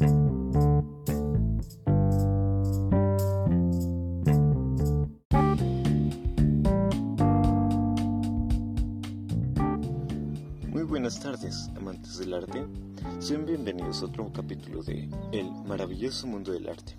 [0.00, 0.08] Muy
[10.84, 12.64] buenas tardes, amantes del arte.
[13.18, 16.96] Sean bienvenidos a otro capítulo de El maravilloso mundo del arte.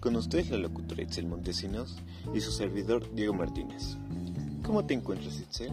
[0.00, 1.98] Con ustedes la locutora Itzel Montesinos
[2.32, 3.98] y su servidor Diego Martínez.
[4.62, 5.70] ¿Cómo te encuentras, Itzel?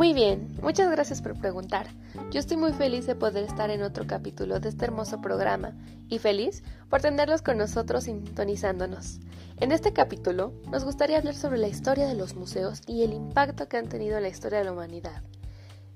[0.00, 1.88] Muy bien, muchas gracias por preguntar.
[2.30, 5.76] Yo estoy muy feliz de poder estar en otro capítulo de este hermoso programa
[6.08, 9.20] y feliz por tenerlos con nosotros sintonizándonos.
[9.58, 13.68] En este capítulo nos gustaría hablar sobre la historia de los museos y el impacto
[13.68, 15.22] que han tenido en la historia de la humanidad.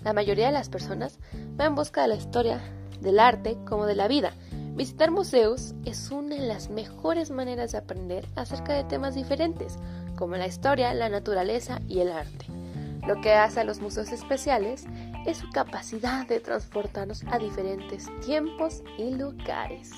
[0.02, 1.18] La mayoría de las personas
[1.59, 2.60] va en busca de la historia
[3.01, 4.34] del arte como de la vida.
[4.74, 9.79] Visitar museos es una de las mejores maneras de aprender acerca de temas diferentes,
[10.15, 12.63] como la historia, la naturaleza y el arte.
[13.07, 14.87] Lo que hace a los museos especiales
[15.27, 19.93] es su capacidad de transportarnos a diferentes tiempos y lugares.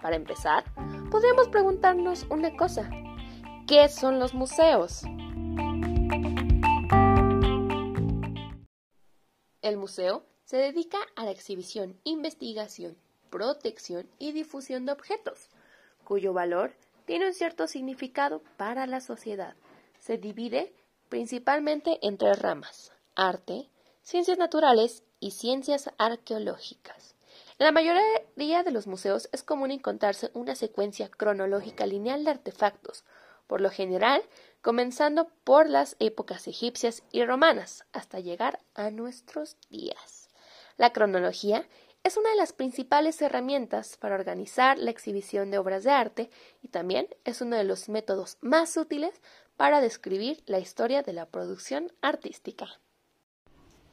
[0.00, 0.64] Para empezar,
[1.10, 2.88] podríamos preguntarnos una cosa.
[3.68, 5.02] ¿Qué son los museos?
[9.60, 12.96] El museo se dedica a la exhibición, investigación,
[13.28, 15.50] protección y difusión de objetos,
[16.02, 16.72] cuyo valor
[17.04, 19.54] tiene un cierto significado para la sociedad.
[20.00, 20.72] Se divide
[21.12, 23.68] principalmente en tres ramas, arte,
[24.00, 27.16] ciencias naturales y ciencias arqueológicas.
[27.58, 33.04] En la mayoría de los museos es común encontrarse una secuencia cronológica lineal de artefactos,
[33.46, 34.22] por lo general
[34.62, 40.30] comenzando por las épocas egipcias y romanas hasta llegar a nuestros días.
[40.78, 41.68] La cronología
[42.04, 46.30] es una de las principales herramientas para organizar la exhibición de obras de arte
[46.62, 49.20] y también es uno de los métodos más útiles
[49.56, 52.66] para describir la historia de la producción artística.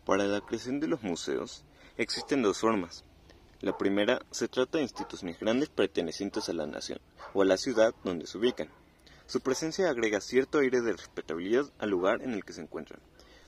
[0.06, 1.64] Para la creación de los museos
[1.98, 3.04] existen dos formas.
[3.62, 7.00] La primera se trata de instituciones grandes pertenecientes a la nación
[7.34, 8.70] o a la ciudad donde se ubican.
[9.26, 13.02] Su presencia agrega cierto aire de respetabilidad al lugar en el que se encuentran,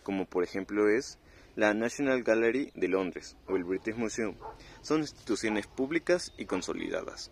[0.03, 1.17] como por ejemplo es
[1.55, 4.35] la National Gallery de Londres o el British Museum.
[4.81, 7.31] Son instituciones públicas y consolidadas.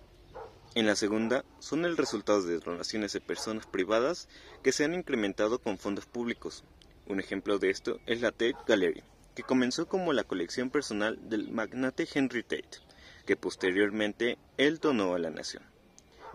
[0.75, 4.27] En la segunda, son el resultado de donaciones de personas privadas
[4.63, 6.63] que se han incrementado con fondos públicos.
[7.07, 9.03] Un ejemplo de esto es la Tate Gallery,
[9.33, 12.79] que comenzó como la colección personal del magnate Henry Tate,
[13.25, 15.63] que posteriormente él donó a la nación.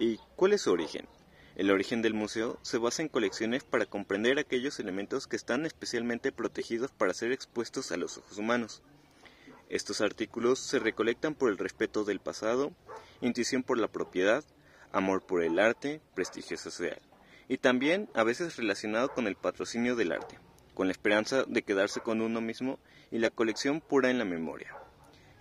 [0.01, 1.07] ¿Y cuál es su origen?
[1.55, 6.33] El origen del museo se basa en colecciones para comprender aquellos elementos que están especialmente
[6.33, 8.83] protegidos para ser expuestos a los ojos humanos.
[9.69, 12.73] Estos artículos se recolectan por el respeto del pasado,
[13.27, 14.45] intuición por la propiedad,
[14.93, 17.01] amor por el arte, prestigio social,
[17.49, 20.39] y también a veces relacionado con el patrocinio del arte,
[20.75, 22.79] con la esperanza de quedarse con uno mismo
[23.11, 24.77] y la colección pura en la memoria.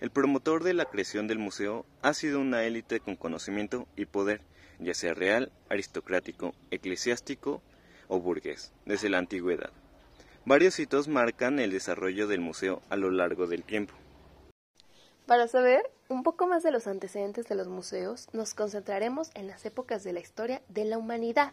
[0.00, 4.42] El promotor de la creación del museo ha sido una élite con conocimiento y poder,
[4.78, 7.62] ya sea real, aristocrático, eclesiástico
[8.08, 9.70] o burgués, desde la antigüedad.
[10.46, 13.94] Varios hitos marcan el desarrollo del museo a lo largo del tiempo.
[15.26, 19.64] Para saber un poco más de los antecedentes de los museos, nos concentraremos en las
[19.64, 21.52] épocas de la historia de la humanidad.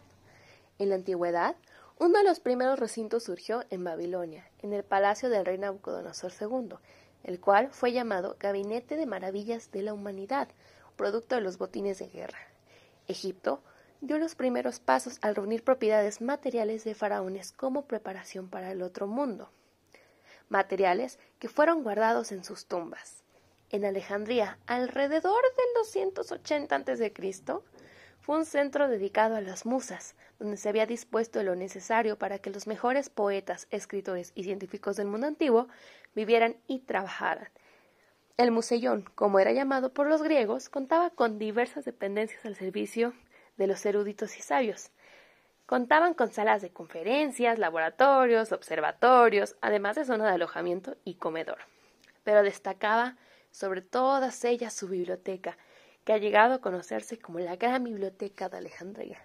[0.78, 1.56] En la antigüedad,
[1.98, 6.76] uno de los primeros recintos surgió en Babilonia, en el palacio del rey Nabucodonosor II,
[7.24, 10.48] el cual fue llamado Gabinete de Maravillas de la Humanidad,
[10.96, 12.38] producto de los botines de guerra.
[13.08, 13.62] Egipto
[14.02, 19.06] dio los primeros pasos al reunir propiedades materiales de faraones como preparación para el otro
[19.06, 19.48] mundo,
[20.50, 23.21] materiales que fueron guardados en sus tumbas
[23.72, 27.12] en Alejandría, alrededor del 280 a.C.,
[28.20, 32.50] fue un centro dedicado a las musas, donde se había dispuesto lo necesario para que
[32.50, 35.68] los mejores poetas, escritores y científicos del mundo antiguo
[36.14, 37.48] vivieran y trabajaran.
[38.36, 43.14] El musellón, como era llamado por los griegos, contaba con diversas dependencias al servicio
[43.56, 44.90] de los eruditos y sabios.
[45.66, 51.58] Contaban con salas de conferencias, laboratorios, observatorios, además de zona de alojamiento y comedor.
[52.22, 53.16] Pero destacaba
[53.52, 55.56] sobre todas ellas su biblioteca,
[56.04, 59.22] que ha llegado a conocerse como la Gran Biblioteca de Alejandría.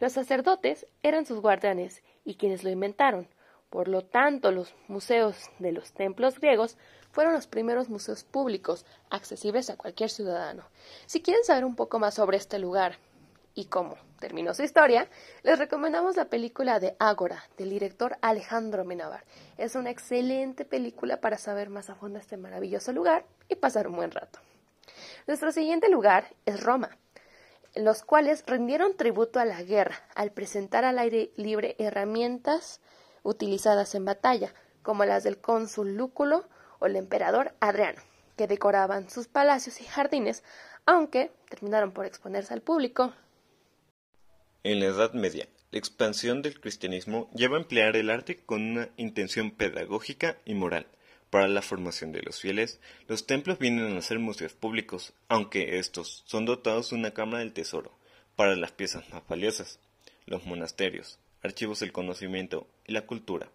[0.00, 3.28] Los sacerdotes eran sus guardianes y quienes lo inventaron.
[3.70, 6.76] Por lo tanto, los museos de los templos griegos
[7.12, 10.64] fueron los primeros museos públicos accesibles a cualquier ciudadano.
[11.06, 12.98] Si quieren saber un poco más sobre este lugar
[13.56, 15.08] y cómo terminó su historia,
[15.42, 19.24] les recomendamos la película de Ágora, del director Alejandro Menabar.
[19.56, 23.96] Es una excelente película para saber más a fondo este maravilloso lugar y pasar un
[23.96, 24.38] buen rato.
[25.26, 26.96] Nuestro siguiente lugar es Roma,
[27.74, 32.80] los cuales rindieron tributo a la guerra al presentar al aire libre herramientas
[33.22, 34.52] utilizadas en batalla,
[34.82, 36.48] como las del cónsul Lúculo
[36.78, 38.00] o el emperador Adriano.
[38.36, 40.44] que decoraban sus palacios y jardines,
[40.84, 43.14] aunque terminaron por exponerse al público.
[44.68, 48.88] En la Edad Media, la expansión del cristianismo lleva a emplear el arte con una
[48.96, 50.88] intención pedagógica y moral.
[51.30, 56.24] Para la formación de los fieles, los templos vienen a ser museos públicos, aunque estos
[56.26, 57.96] son dotados de una cámara del tesoro
[58.34, 59.78] para las piezas más valiosas,
[60.26, 63.48] los monasterios, archivos del conocimiento y la cultura.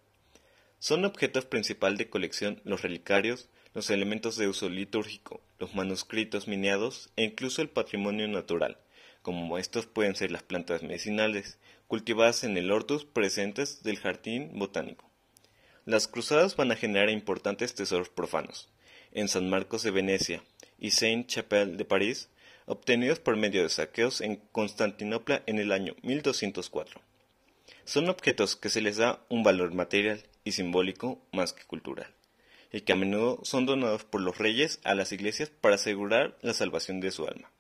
[0.80, 7.10] Son objetos principal de colección los relicarios, los elementos de uso litúrgico, los manuscritos miniados
[7.18, 8.78] e incluso el patrimonio natural,
[9.22, 11.58] como estos pueden ser las plantas medicinales
[11.88, 15.10] cultivadas en el hortus presentes del jardín botánico.
[15.86, 18.70] Las cruzadas van a generar importantes tesoros profanos.
[19.12, 20.44] En San Marcos de Venecia
[20.80, 22.30] y Saint-Chapelle de París,
[22.66, 27.02] obtenidos por medio de saqueos en Constantinopla en el año 1204.
[27.84, 32.14] Son objetos que se les da un valor material y simbólico más que cultural,
[32.72, 36.54] y que a menudo son donados por los reyes a las iglesias para asegurar la
[36.54, 37.51] salvación de su alma.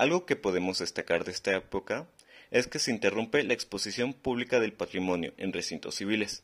[0.00, 2.08] Algo que podemos destacar de esta época
[2.50, 6.42] es que se interrumpe la exposición pública del patrimonio en recintos civiles,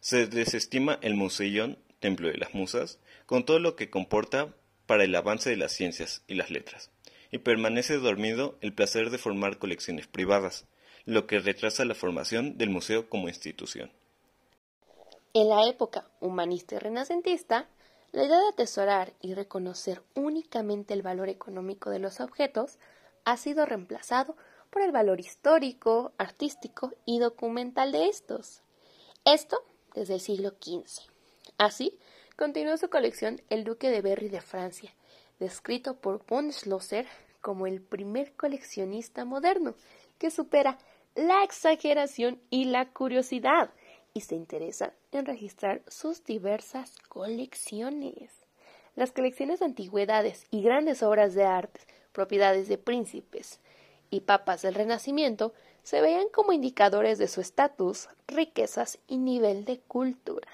[0.00, 4.54] se desestima el Museión, Templo de las Musas, con todo lo que comporta
[4.86, 6.90] para el avance de las ciencias y las letras,
[7.30, 10.64] y permanece dormido el placer de formar colecciones privadas,
[11.04, 13.92] lo que retrasa la formación del museo como institución.
[15.34, 17.68] En la época humanista y renacentista,
[18.16, 22.78] la idea de atesorar y reconocer únicamente el valor económico de los objetos
[23.26, 24.38] ha sido reemplazado
[24.70, 28.62] por el valor histórico, artístico y documental de estos.
[29.26, 29.62] Esto
[29.94, 31.10] desde el siglo XV.
[31.58, 31.98] Así,
[32.38, 34.94] continuó su colección el duque de Berry de Francia,
[35.38, 37.06] descrito por von Schlosser
[37.42, 39.74] como el primer coleccionista moderno,
[40.18, 40.78] que supera
[41.14, 43.68] la exageración y la curiosidad
[44.16, 48.30] y se interesa en registrar sus diversas colecciones.
[48.94, 51.80] Las colecciones de antigüedades y grandes obras de arte,
[52.12, 53.60] propiedades de príncipes
[54.08, 55.52] y papas del Renacimiento,
[55.82, 60.48] se veían como indicadores de su estatus, riquezas y nivel de cultura.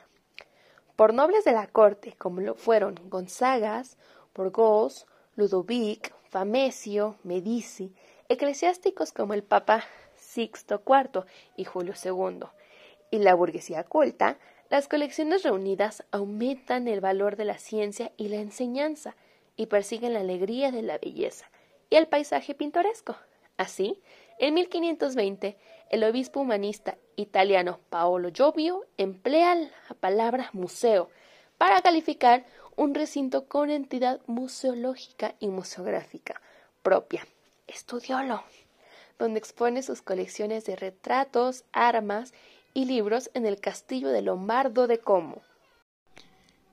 [0.96, 3.96] Por nobles de la corte, como lo fueron Gonzagas,
[4.34, 5.06] Burgos,
[5.36, 7.94] Ludovic, Famesio, Medici,
[8.28, 9.84] eclesiásticos como el Papa
[10.16, 11.26] Sixto IV
[11.56, 12.48] y Julio II,
[13.12, 14.38] y la burguesía culta,
[14.70, 19.14] las colecciones reunidas aumentan el valor de la ciencia y la enseñanza
[19.54, 21.48] y persiguen la alegría de la belleza
[21.90, 23.14] y el paisaje pintoresco.
[23.58, 24.00] Así,
[24.38, 25.58] en 1520,
[25.90, 29.70] el obispo humanista italiano Paolo Giovio emplea la
[30.00, 31.10] palabra museo
[31.58, 36.40] para calificar un recinto con entidad museológica y museográfica
[36.82, 37.26] propia.
[37.66, 38.42] Estudiólo,
[39.18, 42.32] donde expone sus colecciones de retratos, armas
[42.74, 45.42] y libros en el castillo de Lombardo de Como.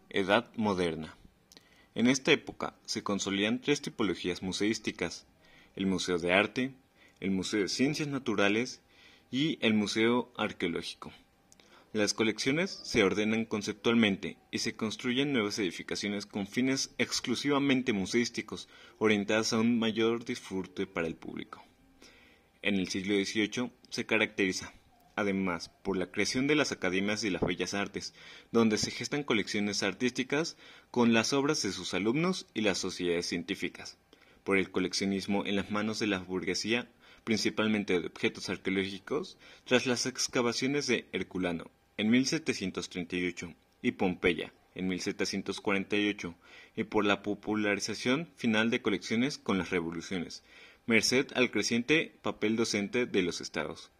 [0.10, 1.16] Edad moderna.
[1.96, 5.26] En esta época se consolidan tres tipologías museísticas:
[5.76, 6.74] el Museo de Arte,
[7.20, 8.82] el Museo de Ciencias Naturales
[9.32, 11.12] y el Museo Arqueológico.
[11.92, 18.70] Las colecciones se ordenan conceptualmente y se construyen nuevas edificaciones con fines exclusivamente museísticos,
[19.00, 21.64] orientadas a un mayor disfrute para el público.
[22.62, 24.72] En el siglo XVIII se caracteriza,
[25.20, 28.14] además, por la creación de las academias de las bellas artes,
[28.52, 30.58] donde se gestan colecciones artísticas
[30.92, 33.98] con las obras de sus alumnos y las sociedades científicas,
[34.44, 36.90] por el coleccionismo en las manos de la burguesía
[37.24, 46.36] principalmente de objetos arqueológicos, tras las excavaciones de Herculano en 1738 y Pompeya en 1748
[46.76, 50.44] y por la popularización final de colecciones con las revoluciones,
[50.86, 53.92] merced al creciente papel docente de los estados.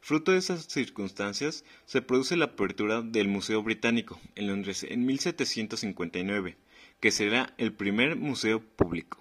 [0.00, 6.56] Fruto de esas circunstancias se produce la apertura del Museo Británico en Londres en 1759,
[7.00, 9.18] que será el primer museo público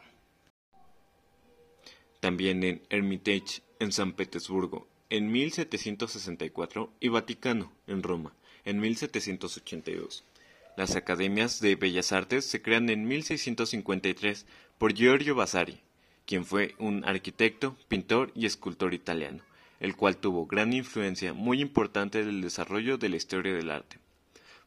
[2.19, 8.33] también en Hermitage en San Petersburgo en 1764 y Vaticano en Roma
[8.65, 10.25] en 1782.
[10.75, 14.45] Las academias de bellas artes se crean en 1653
[14.77, 15.79] por Giorgio Vasari,
[16.25, 19.41] quien fue un arquitecto, pintor y escultor italiano,
[19.79, 23.99] el cual tuvo gran influencia muy importante en el desarrollo de la historia del arte.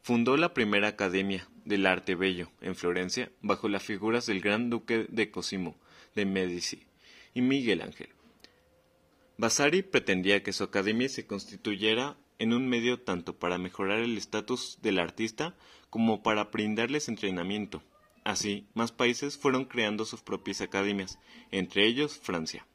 [0.02, 5.07] Fundó la primera Academia del Arte Bello en Florencia bajo las figuras del Gran Duque
[5.09, 5.76] de Cosimo
[6.14, 6.83] de Medici
[7.35, 8.09] y Miguel Ángel.
[9.37, 14.79] Vasari pretendía que su academia se constituyera en un medio tanto para mejorar el estatus
[14.83, 15.55] del artista
[15.90, 17.83] como para brindarles entrenamiento.
[18.25, 21.19] Así, más países fueron creando sus propias academias,
[21.50, 22.67] entre ellos Francia.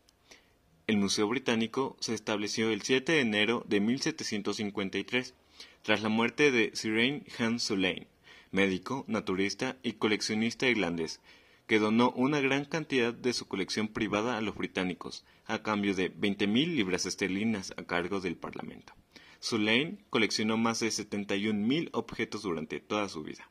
[0.88, 5.34] El Museo Británico se estableció el 7 de enero de 1753,
[5.82, 8.06] tras la muerte de Sir Hans Soleil,
[8.51, 11.22] médico, naturista y coleccionista irlandés,
[11.65, 16.13] que donó una gran cantidad de su colección privada a los británicos, a cambio de
[16.13, 18.94] 20.000 libras esterlinas a cargo del Parlamento.
[19.39, 23.50] Sulain coleccionó más de 71.000 objetos durante toda su vida,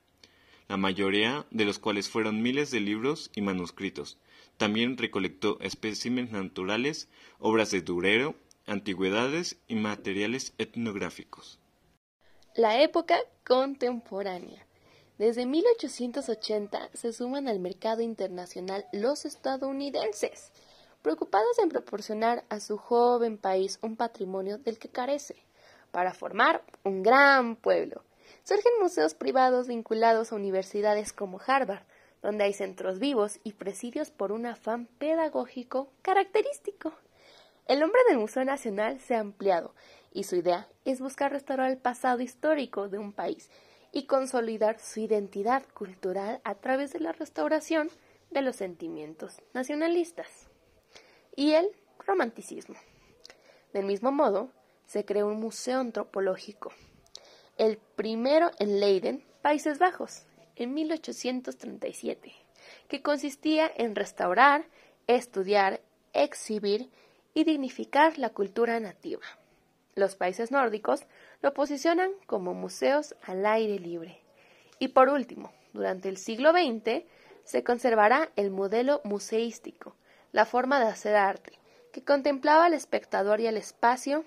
[0.69, 4.19] la mayoría de los cuales fueron miles de libros y manuscritos.
[4.57, 7.09] También recolectó especímenes naturales,
[7.39, 11.61] obras de Durero, antigüedades y materiales etnográficos.
[12.55, 14.65] La época contemporánea.
[15.19, 20.53] Desde 1880 se suman al mercado internacional los estadounidenses,
[21.03, 25.37] preocupados en proporcionar a su joven país un patrimonio del que carece,
[25.91, 28.03] para formar un gran pueblo.
[28.43, 31.85] Surgen museos privados vinculados a universidades como Harvard,
[32.25, 36.95] donde hay centros vivos y presidios por un afán pedagógico característico.
[37.67, 39.75] El nombre del Museo Nacional se ha ampliado
[40.11, 43.51] y su idea es buscar restaurar el pasado histórico de un país
[43.93, 47.91] y consolidar su identidad cultural a través de la restauración
[48.31, 50.49] de los sentimientos nacionalistas
[51.37, 51.69] y el
[52.07, 52.77] romanticismo.
[53.75, 54.49] Del mismo modo,
[54.87, 56.73] se creó un museo antropológico,
[57.59, 60.25] el primero en Leiden, Países Bajos,
[60.57, 62.33] en 1837,
[62.89, 64.67] que consistía en restaurar,
[65.07, 65.81] estudiar,
[66.13, 66.91] exhibir
[67.35, 69.25] y dignificar la cultura nativa.
[69.95, 71.05] Los países nórdicos
[71.43, 74.21] lo posicionan como museos al aire libre.
[74.79, 77.05] Y por último, durante el siglo XX
[77.45, 79.95] se conservará el modelo museístico,
[80.33, 81.59] la forma de hacer arte,
[81.93, 84.25] que contemplaba al espectador y al espacio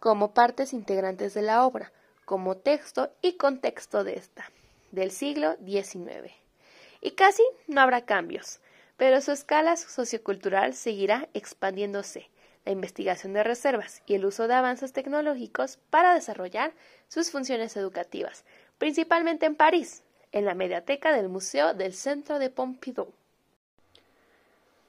[0.00, 1.92] como partes integrantes de la obra,
[2.24, 4.50] como texto y contexto de esta,
[4.90, 6.32] del siglo XIX.
[7.00, 8.60] Y casi no habrá cambios,
[8.96, 12.28] pero su escala sociocultural seguirá expandiéndose,
[12.64, 16.72] la investigación de reservas y el uso de avances tecnológicos para desarrollar
[17.08, 18.44] sus funciones educativas,
[18.76, 20.02] principalmente en París,
[20.32, 23.14] en la mediateca del Museo del Centro de Pompidou.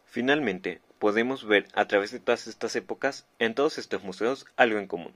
[0.06, 4.88] Finalmente, podemos ver a través de todas estas épocas en todos estos museos algo en
[4.88, 5.14] común,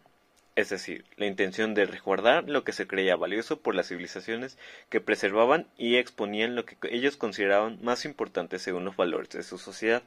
[0.55, 4.57] es decir, la intención de resguardar lo que se creía valioso por las civilizaciones
[4.89, 9.57] que preservaban y exponían lo que ellos consideraban más importante según los valores de su
[9.57, 10.03] sociedad.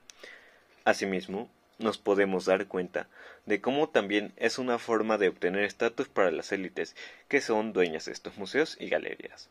[0.85, 3.09] Asimismo, nos podemos dar cuenta
[3.45, 6.95] de cómo también es una forma de obtener estatus para las élites
[7.29, 9.49] que son dueñas de estos museos y galerías.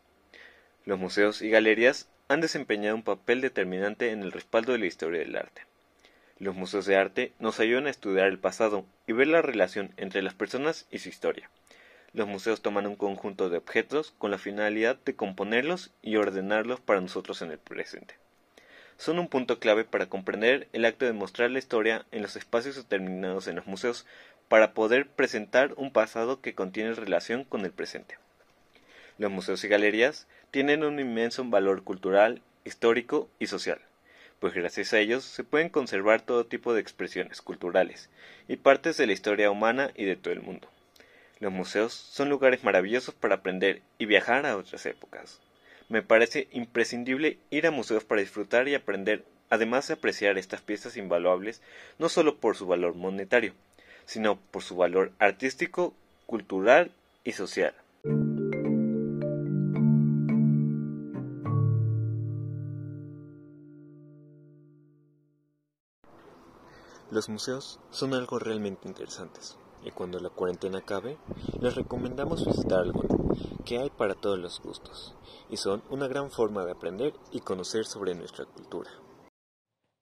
[0.86, 5.20] Los museos y galerías han desempeñado un papel determinante en el respaldo de la historia
[5.20, 5.64] del arte.
[6.38, 10.22] Los museos de arte nos ayudan a estudiar el pasado y ver la relación entre
[10.22, 11.50] las personas y su historia.
[12.14, 17.02] Los museos toman un conjunto de objetos con la finalidad de componerlos y ordenarlos para
[17.02, 18.16] nosotros en el presente
[18.98, 22.76] son un punto clave para comprender el acto de mostrar la historia en los espacios
[22.76, 24.06] determinados en los museos
[24.48, 28.18] para poder presentar un pasado que contiene relación con el presente.
[29.18, 33.80] Los museos y galerías tienen un inmenso valor cultural, histórico y social,
[34.40, 38.10] pues gracias a ellos se pueden conservar todo tipo de expresiones culturales
[38.48, 40.68] y partes de la historia humana y de todo el mundo.
[41.40, 45.42] Los museos son lugares maravillosos para aprender y viajar a otras épocas
[45.88, 50.98] me parece imprescindible ir a museos para disfrutar y aprender, además de apreciar estas piezas
[50.98, 51.62] invaluables,
[52.00, 53.54] no solo por su valor monetario,
[54.06, 55.94] sino por su valor artístico,
[56.26, 56.92] cultural
[57.24, 57.74] y social.
[67.16, 71.18] Los museos son algo realmente interesantes y cuando la cuarentena acabe,
[71.62, 75.16] les recomendamos visitar alguno, que hay para todos los gustos,
[75.50, 78.90] y son una gran forma de aprender y conocer sobre nuestra cultura.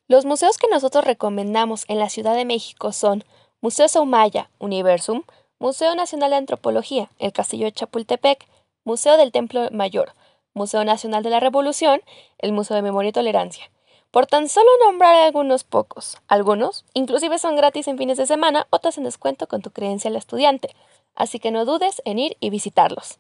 [0.08, 3.24] Los museos que nosotros recomendamos en la Ciudad de México son
[3.62, 5.22] Museo Saumaya, Universum,
[5.60, 8.48] Museo Nacional de Antropología, el Castillo de Chapultepec,
[8.86, 10.15] Museo del Templo Mayor,
[10.55, 12.01] Museo Nacional de la Revolución,
[12.39, 13.70] el Museo de Memoria y Tolerancia.
[14.13, 16.20] Por tan solo nombrar algunos pocos.
[16.27, 20.70] Algunos, inclusive son gratis en fines de semana, otros en descuento con tu credencial estudiante.
[21.15, 23.17] Así que no dudes en ir y visitarlos.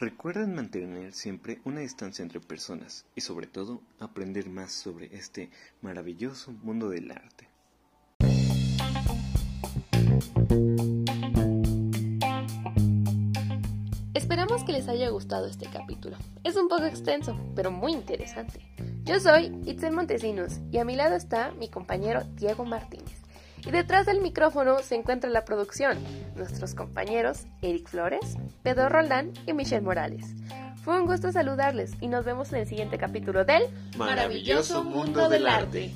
[0.00, 5.50] Recuerden mantener siempre una distancia entre personas y sobre todo aprender más sobre este
[5.82, 7.50] maravilloso mundo del arte.
[14.24, 16.16] Esperamos que les haya gustado este capítulo.
[16.44, 18.66] Es un poco extenso, pero muy interesante.
[19.02, 23.20] Yo soy Itzel Montesinos y a mi lado está mi compañero Diego Martínez.
[23.66, 25.98] Y detrás del micrófono se encuentra la producción,
[26.36, 30.34] nuestros compañeros Eric Flores, Pedro Roldán y Michelle Morales.
[30.82, 33.64] Fue un gusto saludarles y nos vemos en el siguiente capítulo del
[33.98, 35.92] maravilloso mundo del arte.